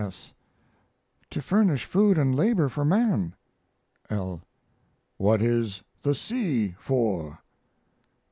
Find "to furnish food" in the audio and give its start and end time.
1.29-2.17